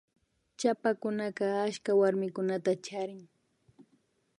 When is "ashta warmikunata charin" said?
1.67-3.23